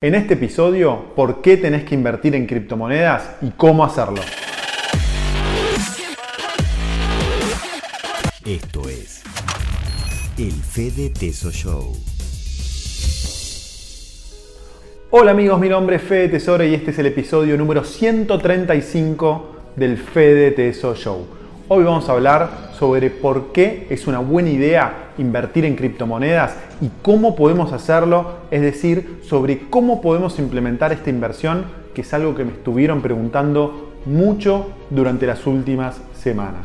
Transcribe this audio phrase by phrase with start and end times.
[0.00, 4.20] En este episodio, ¿por qué tenés que invertir en criptomonedas y cómo hacerlo?
[8.46, 9.24] Esto es
[10.38, 11.96] el Fede Teso Show.
[15.10, 19.98] Hola amigos, mi nombre es Fede Tesoro y este es el episodio número 135 del
[19.98, 21.37] Fede Teso Show.
[21.70, 26.88] Hoy vamos a hablar sobre por qué es una buena idea invertir en criptomonedas y
[27.02, 32.46] cómo podemos hacerlo, es decir, sobre cómo podemos implementar esta inversión, que es algo que
[32.46, 36.62] me estuvieron preguntando mucho durante las últimas semanas.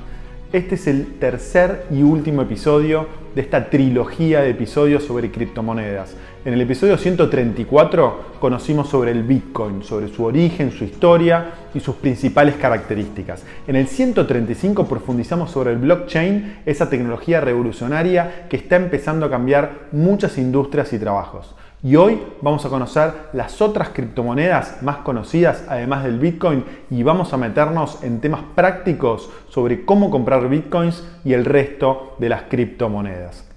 [0.54, 6.16] Este es el tercer y último episodio de esta trilogía de episodios sobre criptomonedas.
[6.46, 11.96] En el episodio 134 conocimos sobre el Bitcoin, sobre su origen, su historia y sus
[11.96, 13.46] principales características.
[13.66, 19.88] En el 135 profundizamos sobre el blockchain, esa tecnología revolucionaria que está empezando a cambiar
[19.94, 21.56] muchas industrias y trabajos.
[21.82, 27.32] Y hoy vamos a conocer las otras criptomonedas más conocidas, además del Bitcoin, y vamos
[27.32, 33.53] a meternos en temas prácticos sobre cómo comprar Bitcoins y el resto de las criptomonedas.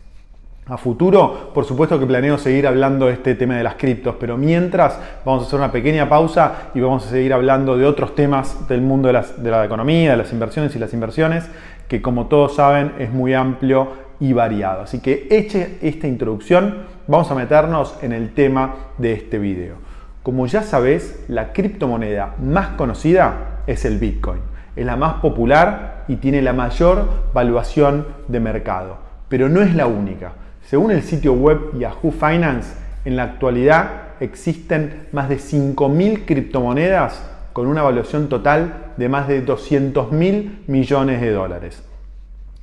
[0.69, 4.37] A futuro, por supuesto que planeo seguir hablando de este tema de las criptos, pero
[4.37, 8.67] mientras vamos a hacer una pequeña pausa y vamos a seguir hablando de otros temas
[8.67, 11.49] del mundo de, la economía, de las inversiones y las inversiones,
[11.87, 14.83] que como todos saben es muy amplio y variado.
[14.83, 19.77] Así que eche esta introducción, vamos a meternos en el tema de este video.
[20.25, 24.41] Como ya sabes, la criptomoneda más conocida es el Bitcoin.
[24.75, 29.87] Es la más popular y tiene la mayor valuación de mercado, pero no es la
[29.87, 30.33] única.
[30.67, 37.23] Según el sitio web Yahoo Finance, en la actualidad existen más de 5.000 criptomonedas
[37.53, 41.85] con una evaluación total de más de 200 mil millones de dólares.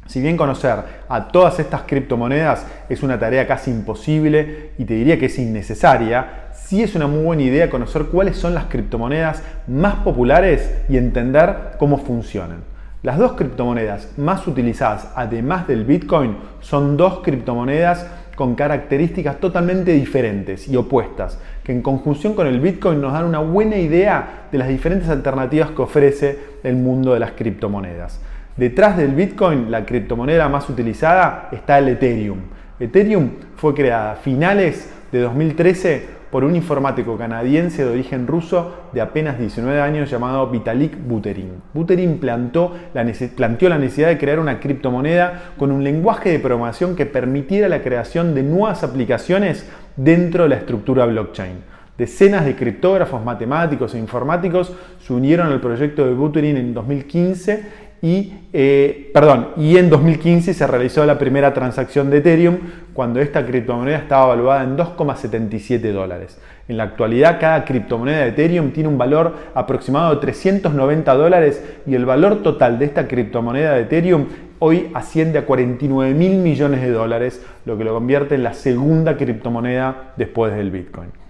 [0.06, 5.18] Si bien conocer a todas estas criptomonedas es una tarea casi imposible y te diría
[5.18, 9.96] que es innecesaria, sí es una muy buena idea conocer cuáles son las criptomonedas más
[9.96, 12.72] populares y entender cómo funcionan.
[13.04, 20.69] Las dos criptomonedas más utilizadas, además del Bitcoin, son dos criptomonedas con características totalmente diferentes
[20.69, 24.69] y opuestas, que en conjunción con el Bitcoin nos dan una buena idea de las
[24.69, 28.22] diferentes alternativas que ofrece el mundo de las criptomonedas.
[28.56, 32.40] Detrás del Bitcoin, la criptomoneda más utilizada está el Ethereum.
[32.80, 39.01] Ethereum fue creada a finales de 2013 por un informático canadiense de origen ruso de
[39.01, 41.61] apenas 19 años llamado Vitalik Buterin.
[41.75, 47.69] Buterin planteó la, necesidad de crear una criptomoneda con un lenguaje de programación que permitiera
[47.69, 51.57] la creación de nuevas aplicaciones dentro de la estructura blockchain.
[51.99, 54.73] Decenas de criptógrafos, matemáticos e informáticos
[55.05, 60.68] se unieron al proyecto de Buterin en 2015 y, eh, perdón, y en 2015 se
[60.68, 62.58] realizó la primera transacción de Ethereum
[62.94, 66.38] cuando esta criptomoneda estaba valuada en 2,77 dólares.
[66.68, 71.96] En la actualidad cada criptomoneda de Ethereum tiene un valor aproximado de 390 dólares y
[71.96, 74.25] el valor total de esta criptomoneda de Ethereum
[74.59, 79.16] hoy asciende a 49 mil millones de dólares, lo que lo convierte en la segunda
[79.16, 81.22] criptomoneda después del Bitcoin.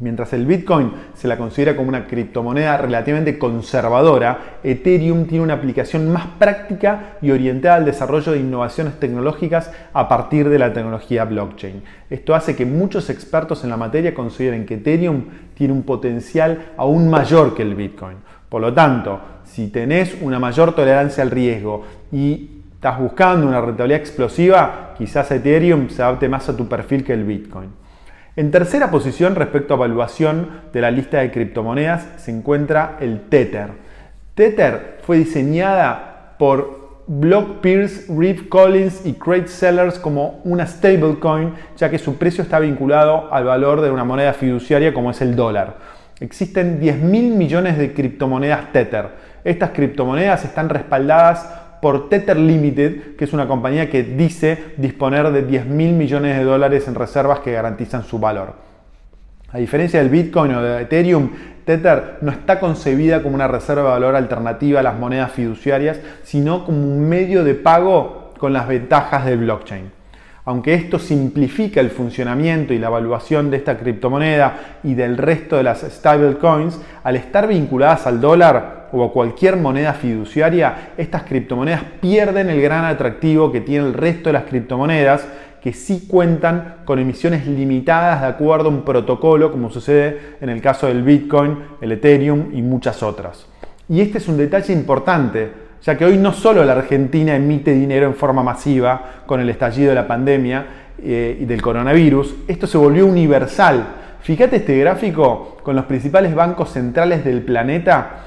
[0.00, 6.12] Mientras el Bitcoin se la considera como una criptomoneda relativamente conservadora, Ethereum tiene una aplicación
[6.12, 11.84] más práctica y orientada al desarrollo de innovaciones tecnológicas a partir de la tecnología blockchain.
[12.10, 17.08] Esto hace que muchos expertos en la materia consideren que Ethereum tiene un potencial aún
[17.08, 18.16] mayor que el Bitcoin.
[18.48, 24.00] Por lo tanto, si tenés una mayor tolerancia al riesgo y estás buscando una rentabilidad
[24.00, 27.83] explosiva, quizás Ethereum se adapte más a tu perfil que el Bitcoin.
[28.36, 33.68] En tercera posición respecto a evaluación de la lista de criptomonedas se encuentra el Tether.
[34.34, 41.88] Tether fue diseñada por Block Pierce, Reeve Collins y Craig Sellers como una stablecoin, ya
[41.90, 45.76] que su precio está vinculado al valor de una moneda fiduciaria como es el dólar.
[46.18, 49.10] Existen 10 mil millones de criptomonedas Tether.
[49.44, 55.42] Estas criptomonedas están respaldadas por Tether Limited, que es una compañía que dice disponer de
[55.42, 58.54] 10 mil millones de dólares en reservas que garantizan su valor.
[59.52, 61.28] A diferencia del Bitcoin o de Ethereum,
[61.66, 66.64] Tether no está concebida como una reserva de valor alternativa a las monedas fiduciarias, sino
[66.64, 69.90] como un medio de pago con las ventajas del blockchain.
[70.46, 75.62] Aunque esto simplifica el funcionamiento y la evaluación de esta criptomoneda y del resto de
[75.62, 82.48] las stablecoins, al estar vinculadas al dólar, o a cualquier moneda fiduciaria, estas criptomonedas pierden
[82.48, 85.26] el gran atractivo que tiene el resto de las criptomonedas
[85.60, 90.60] que sí cuentan con emisiones limitadas de acuerdo a un protocolo, como sucede en el
[90.60, 93.46] caso del Bitcoin, el Ethereum y muchas otras.
[93.88, 95.50] Y este es un detalle importante,
[95.84, 99.90] ya que hoy no solo la Argentina emite dinero en forma masiva con el estallido
[99.90, 100.66] de la pandemia
[100.98, 106.70] eh, y del coronavirus, esto se volvió universal Fíjate este gráfico con los principales bancos
[106.70, 108.22] centrales del planeta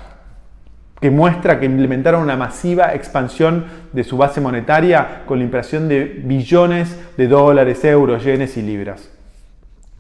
[1.02, 6.04] que muestra que implementaron una masiva expansión de su base monetaria con la impresión de
[6.24, 9.10] billones de dólares, euros, yenes y libras.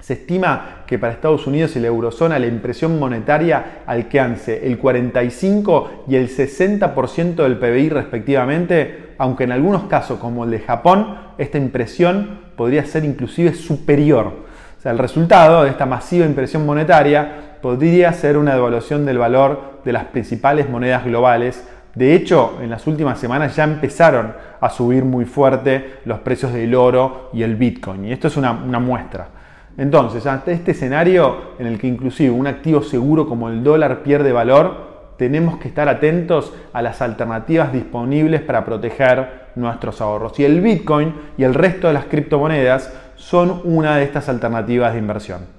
[0.07, 6.05] Se estima que para Estados Unidos y la eurozona la impresión monetaria alcance el 45
[6.07, 11.57] y el 60% del PBI respectivamente, aunque en algunos casos como el de Japón, esta
[11.57, 14.27] impresión podría ser inclusive superior.
[14.77, 19.81] O sea, el resultado de esta masiva impresión monetaria podría ser una devaluación del valor
[19.83, 21.67] de las principales monedas globales.
[21.95, 24.31] De hecho, en las últimas semanas ya empezaron
[24.61, 28.05] a subir muy fuerte los precios del oro y el Bitcoin.
[28.05, 29.31] Y esto es una, muestra.
[29.77, 34.31] Entonces, ante este escenario en el que inclusive un activo seguro como el dólar pierde
[34.31, 34.87] valor,
[35.17, 40.39] tenemos que estar atentos a las alternativas disponibles para proteger nuestros ahorros.
[40.39, 44.99] Y el Bitcoin y el resto de las criptomonedas son una de estas alternativas de
[44.99, 45.57] inversión.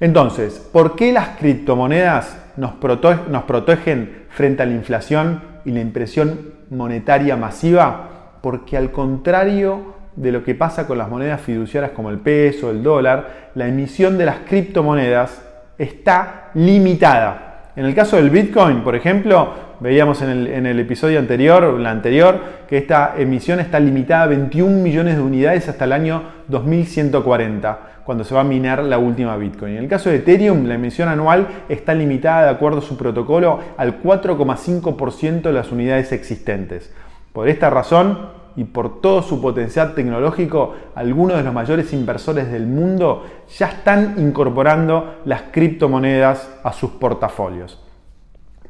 [0.00, 7.36] Entonces, ¿por qué las criptomonedas nos, protegen frente a la inflación y la impresión monetaria
[7.36, 8.08] masiva?
[8.40, 12.82] Porque al contrario de lo que pasa con las monedas fiduciarias como el peso, el
[12.82, 15.42] dólar, la emisión de las criptomonedas
[15.78, 17.70] está limitada.
[17.76, 22.76] En el caso del Bitcoin, por ejemplo, veíamos en el, episodio anterior, la anterior, que
[22.76, 28.34] esta emisión está limitada a 21 millones de unidades hasta el año 2140 cuando se
[28.34, 29.76] va a minar la última Bitcoin.
[29.76, 33.60] En el caso de Ethereum, la emisión anual está limitada de acuerdo a su protocolo
[33.76, 36.92] al 4,5% de las unidades existentes.
[37.32, 42.66] Por esta razón y por todo su potencial tecnológico, algunos de los mayores inversores del
[42.66, 43.24] mundo
[43.56, 47.80] ya están incorporando las criptomonedas a sus portafolios.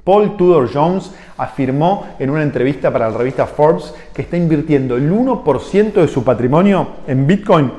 [0.04, 5.10] Paul Tudor Jones afirmó en una entrevista para la revista Forbes que está invirtiendo el
[5.10, 7.72] 1% de su patrimonio en Bitcoin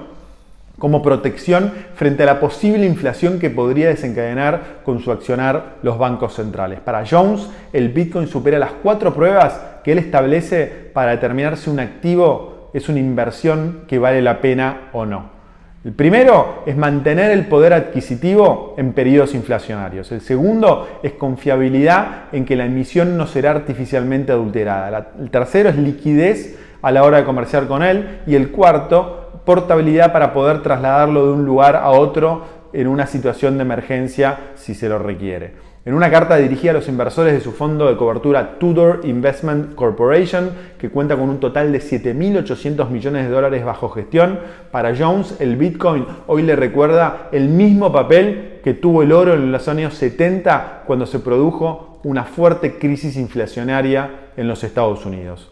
[0.79, 6.33] como protección frente a la posible inflación que podría desencadenar con su accionar los bancos
[6.33, 6.81] centrales.
[6.81, 11.79] Para Jones, el Bitcoin supera las cuatro pruebas que él establece para determinar si un
[11.79, 15.41] activo es una inversión que vale la pena o no.
[15.83, 20.11] El primero es mantener el poder adquisitivo en periodos inflacionarios.
[20.11, 25.11] El segundo es confiabilidad en que la emisión no será artificialmente adulterada.
[25.19, 28.19] El tercero es liquidez a la hora de comerciar con él.
[28.27, 33.57] Y el cuarto portabilidad para poder trasladarlo de un lugar a otro en una situación
[33.57, 35.70] de emergencia si se lo requiere.
[35.83, 40.51] En una carta dirigida a los inversores de su fondo de cobertura Tudor Investment Corporation,
[40.77, 44.39] que cuenta con un total de 7.800 millones de dólares bajo gestión,
[44.69, 49.51] para Jones el Bitcoin hoy le recuerda el mismo papel que tuvo el oro en
[49.51, 55.51] los años 70 cuando se produjo una fuerte crisis inflacionaria en los Estados Unidos.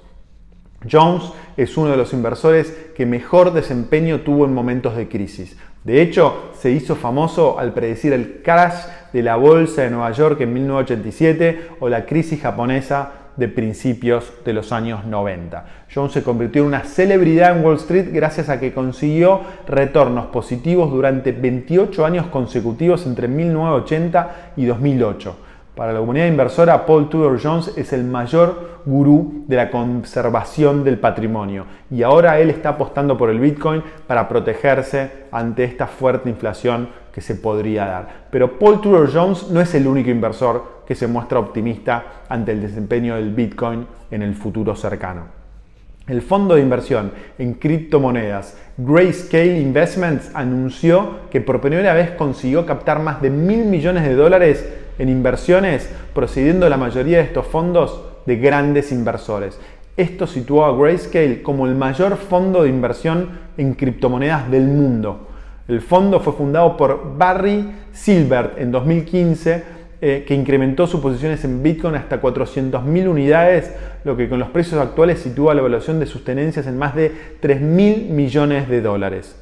[0.90, 1.24] Jones
[1.58, 5.58] es uno de los inversores que mejor desempeño tuvo en momentos de crisis.
[5.84, 10.40] De hecho, se hizo famoso al predecir el crash de la bolsa de Nueva York
[10.42, 15.66] en 1987 o la crisis japonesa de principios de los años 90.
[15.94, 20.92] Jones se convirtió en una celebridad en Wall Street gracias a que consiguió retornos positivos
[20.92, 25.36] durante 28 años consecutivos entre 1980 y 2008.
[25.80, 31.00] Para la comunidad inversora, Paul Tudor Jones es el mayor gurú de la conservación del
[31.00, 36.90] patrimonio y ahora él está apostando por el Bitcoin para protegerse ante esta fuerte inflación
[37.14, 38.08] que se podría dar.
[38.30, 42.62] Pero Paul Tudor Jones no es el único inversor que se muestra optimista ante el
[42.62, 45.28] desempeño del Bitcoin en el futuro cercano.
[46.08, 53.00] El fondo de inversión en criptomonedas Grayscale Investments anunció que por primera vez consiguió captar
[53.00, 54.68] más de mil millones de dólares
[55.00, 59.60] en inversiones, procediendo la mayoría de estos fondos de grandes inversores.
[59.98, 65.28] Esto situó a Grayscale como el mayor fondo de inversión en criptomonedas del mundo.
[65.68, 69.64] El fondo fue fundado por Barry Silbert en 2015,
[70.02, 73.76] eh, que incrementó sus posiciones en Bitcoin hasta 400.000 unidades,
[74.06, 77.12] lo que con los precios actuales sitúa la evaluación de sus tenencias en más de
[77.42, 79.36] 3.000 millones de dólares.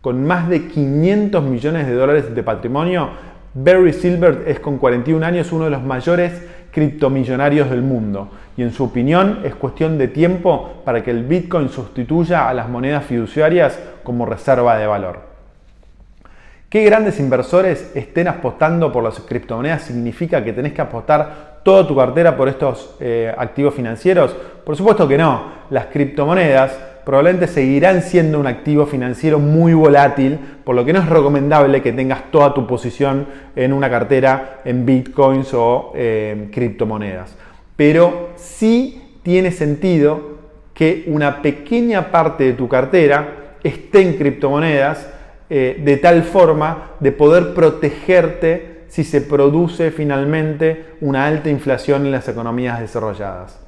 [0.00, 3.10] Con más de 500 millones de dólares de patrimonio,
[3.52, 6.40] Barry Silbert es con 41 años uno de los mayores
[6.70, 11.68] criptomillonarios del mundo y en su opinión es cuestión de tiempo para que el Bitcoin
[11.68, 15.30] sustituya a las monedas fiduciarias como reserva de valor.
[16.68, 21.96] Que grandes inversores estén apostando por las criptomonedas significa que tenés que apostar toda tu
[21.96, 24.36] cartera por estos eh, activos financieros?
[24.64, 25.60] Por supuesto que no.
[25.70, 31.08] Las criptomonedas probablemente seguirán siendo un activo financiero muy volátil, por lo que no es
[31.08, 33.26] recomendable que tengas toda tu posición
[33.56, 37.36] en una cartera en bitcoins o eh, criptomonedas.
[37.76, 40.38] Pero sí tiene sentido
[40.74, 45.08] que una pequeña parte de tu cartera esté en criptomonedas
[45.48, 52.12] eh, de tal forma de poder protegerte si se produce finalmente una alta inflación en
[52.12, 53.58] las economías desarrolladas.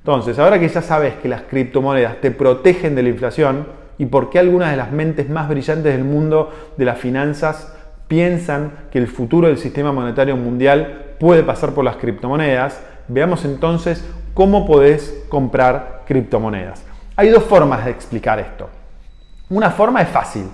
[0.00, 3.66] Entonces, ahora que ya sabes que las criptomonedas te protegen de la inflación
[3.98, 7.76] y por qué algunas de las mentes más brillantes del mundo de las finanzas
[8.08, 14.02] piensan que el futuro del sistema monetario mundial puede pasar por las criptomonedas, veamos entonces
[14.32, 16.82] cómo podés comprar criptomonedas.
[17.14, 18.70] Hay dos formas de explicar esto.
[19.50, 20.46] Una forma es fácil,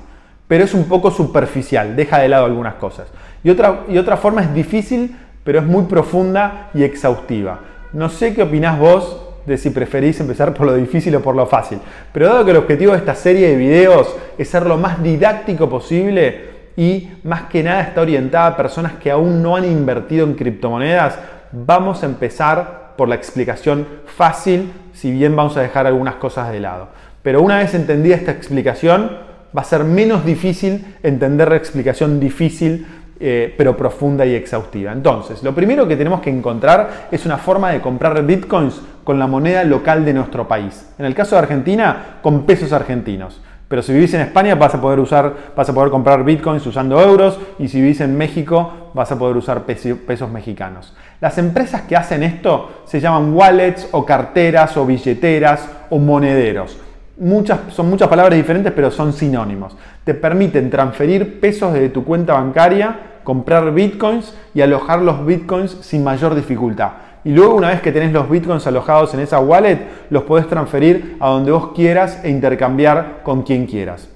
[0.48, 3.06] pero es un poco superficial, deja de lado algunas cosas.
[3.44, 7.60] Y otra, y otra forma es difícil, pero es muy profunda y exhaustiva.
[7.92, 11.46] No sé qué opinás vos de si preferís empezar por lo difícil o por lo
[11.46, 11.78] fácil.
[12.12, 15.68] Pero dado que el objetivo de esta serie de videos es ser lo más didáctico
[15.68, 20.34] posible y más que nada está orientada a personas que aún no han invertido en
[20.34, 21.18] criptomonedas,
[21.52, 26.60] vamos a empezar por la explicación fácil, si bien vamos a dejar algunas cosas de
[26.60, 26.88] lado.
[27.22, 29.10] Pero una vez entendida esta explicación,
[29.56, 32.86] va a ser menos difícil entender la explicación difícil
[33.18, 34.92] eh, pero profunda y exhaustiva.
[34.92, 39.28] Entonces, lo primero que tenemos que encontrar es una forma de comprar bitcoins con la
[39.28, 40.92] moneda local de nuestro país.
[40.98, 43.40] En el caso de Argentina, con pesos argentinos.
[43.68, 47.00] Pero si vivís en España vas a poder usar, vas a poder comprar bitcoins usando
[47.00, 50.92] euros y si vivís en México vas a poder usar pesos mexicanos.
[51.20, 56.76] Las empresas que hacen esto se llaman wallets o carteras o billeteras o monederos.
[57.16, 59.76] Muchas, son muchas palabras diferentes, pero son sinónimos.
[60.02, 66.02] Te permiten transferir pesos desde tu cuenta bancaria, comprar bitcoins y alojar los bitcoins sin
[66.02, 67.05] mayor dificultad.
[67.26, 69.80] Y luego una vez que tenés los bitcoins alojados en esa wallet,
[70.11, 74.09] los podés transferir a donde vos quieras e intercambiar con quien quieras.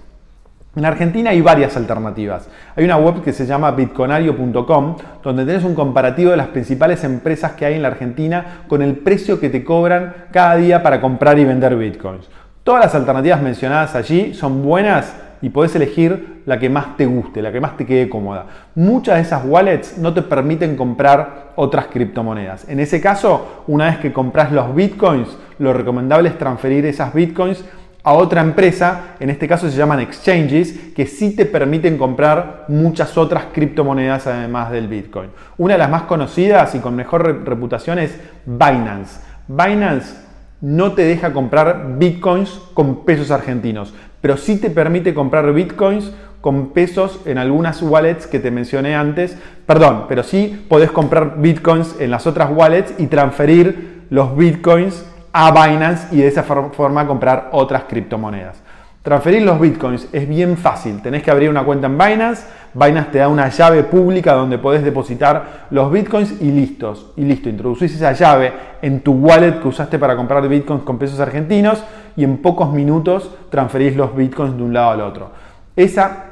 [0.77, 2.49] En Argentina hay varias alternativas.
[2.77, 7.51] Hay una web que se llama bitconario.com, donde tenés un comparativo de las principales empresas
[7.55, 11.37] que hay en la Argentina con el precio que te cobran cada día para comprar
[11.37, 12.29] y vender bitcoins.
[12.63, 17.43] Todas las alternativas mencionadas allí son buenas y podés elegir la que más te guste,
[17.43, 18.47] la que más te quede cómoda.
[18.75, 22.69] Muchas de esas wallets no te permiten comprar otras criptomonedas.
[22.69, 25.29] En ese caso, una vez que compras los bitcoins,
[25.59, 27.65] lo recomendable es transferir esas bitcoins
[28.03, 33.19] a otra empresa, en este caso se llaman exchanges, que sí te permiten comprar muchas
[33.19, 35.29] otras criptomonedas además del Bitcoin.
[35.59, 39.21] Una de las más conocidas y con mejor reputación es Binance.
[39.49, 40.15] Binance
[40.63, 46.71] no te deja comprar bitcoins con pesos argentinos, pero sí te permite comprar bitcoins con
[46.71, 49.37] pesos en algunas wallets que te mencioné antes.
[49.67, 55.51] Perdón, pero sí podés comprar bitcoins en las otras wallets y transferir los bitcoins a
[55.53, 58.63] Binance y de esa forma comprar otras criptomonedas.
[59.03, 61.01] Transferir los bitcoins es bien fácil.
[61.01, 62.45] Tenés que abrir una cuenta en Binance.
[62.75, 67.11] Binance te da una llave pública donde podés depositar los bitcoins y listos.
[67.17, 71.19] Y listo, introducís esa llave en tu wallet que usaste para comprar bitcoins con pesos
[71.19, 71.83] argentinos
[72.17, 75.31] y en pocos minutos transferís los bitcoins de un lado al otro.
[75.77, 76.31] Esa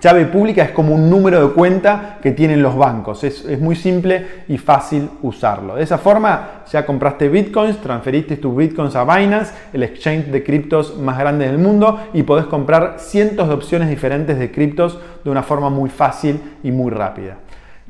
[0.00, 3.24] Llave pública es como un número de cuenta que tienen los bancos.
[3.24, 5.74] Es, muy simple y fácil usarlo.
[5.74, 10.96] De esa forma ya compraste bitcoins, transferiste tus bitcoins a Binance, el exchange de criptos
[10.96, 15.42] más grande del mundo, y podés comprar cientos de opciones diferentes de criptos de una
[15.42, 17.36] forma muy fácil y muy rápida.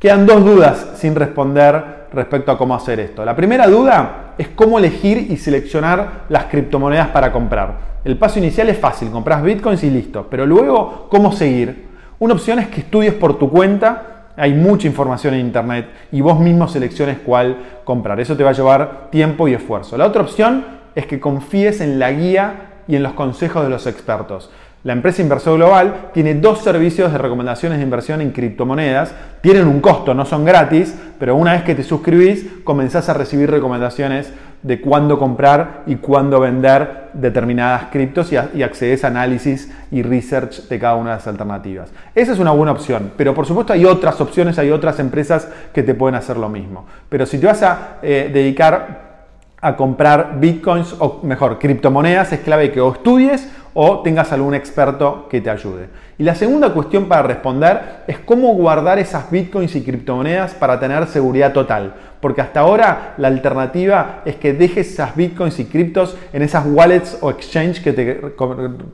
[0.02, 3.24] Quedan dos dudas sin responder respecto a cómo hacer esto.
[3.24, 8.00] La primera duda es cómo elegir y seleccionar las criptomonedas para comprar.
[8.02, 10.26] El paso inicial es fácil, compras bitcoins y listo.
[10.28, 11.86] Pero luego, ¿cómo seguir?
[12.18, 16.40] Una opción es que estudies por tu cuenta, hay mucha información en internet y vos
[16.40, 18.18] mismo selecciones cuál comprar.
[18.18, 19.96] Eso te va a llevar tiempo y esfuerzo.
[19.96, 20.64] La otra opción
[20.96, 24.50] es que confíes en la guía y en los consejos de los expertos.
[24.84, 29.14] La empresa Inversor Global tiene dos servicios de recomendaciones de inversión en criptomonedas.
[29.40, 33.48] Tienen un costo, no son gratis, pero una vez que te suscribís, comenzás a recibir
[33.48, 40.68] recomendaciones de cuándo comprar y cuándo vender determinadas criptos y, accedes a análisis y research
[40.68, 41.90] de cada una de las alternativas.
[42.16, 45.84] Esa es una buena opción, pero por supuesto hay otras opciones, hay otras empresas que
[45.84, 46.86] te pueden hacer lo mismo.
[47.08, 49.12] Pero si te vas a eh, dedicar
[49.60, 55.28] a comprar bitcoins o mejor, criptomonedas, es clave que o estudies o tengas algún experto
[55.28, 55.88] que te ayude.
[56.18, 61.06] Y la segunda cuestión para responder es cómo guardar esas bitcoins y criptomonedas para tener
[61.06, 61.94] seguridad total.
[62.20, 67.18] Porque hasta ahora la alternativa es que dejes esas bitcoins y criptos en esas wallets
[67.20, 68.20] o exchange que te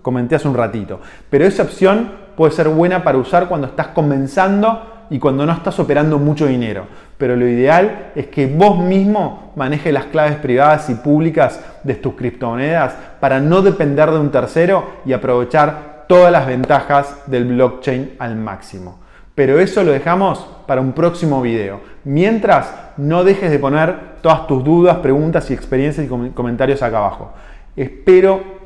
[0.02, 1.00] comenté hace un ratito.
[1.28, 5.78] Pero esa opción puede ser buena para usar cuando estás comenzando y cuando no estás
[5.78, 6.86] operando mucho dinero.
[7.18, 12.14] Pero lo ideal es que vos mismo manejes las claves privadas y públicas de tus
[12.14, 18.36] criptomonedas para no depender de un tercero y aprovechar todas las ventajas del blockchain al
[18.36, 19.00] máximo.
[19.34, 21.80] Pero eso lo dejamos para un próximo video.
[22.04, 27.32] Mientras, no dejes de poner todas tus dudas, preguntas y experiencias y comentarios acá abajo.
[27.76, 28.57] Espero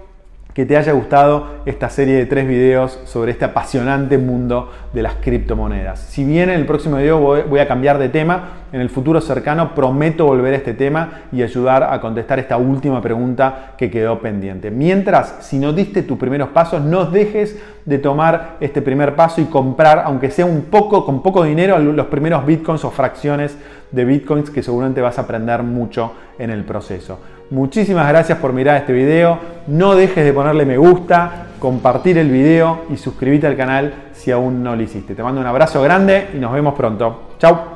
[0.54, 5.14] que te haya gustado esta serie de tres videos sobre este apasionante mundo de las
[5.14, 6.00] criptomonedas.
[6.00, 9.74] Si bien en el próximo video voy a cambiar de tema, en el futuro cercano
[9.74, 14.70] prometo volver a este tema y ayudar a contestar esta última pregunta que quedó pendiente.
[14.70, 19.44] Mientras, si no diste tus primeros pasos, no dejes de tomar este primer paso y
[19.44, 23.56] comprar, aunque sea un poco, con poco dinero, los primeros bitcoins o fracciones
[23.90, 27.18] de bitcoins que seguramente vas a aprender mucho en el proceso.
[27.52, 29.38] Muchísimas gracias por mirar este video.
[29.66, 34.62] No dejes de ponerle me gusta, compartir el video y suscribirte al canal si aún
[34.62, 35.14] no lo hiciste.
[35.14, 37.34] Te mando un abrazo grande y nos vemos pronto.
[37.38, 37.71] Chao.